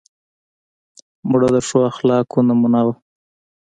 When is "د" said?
1.55-1.57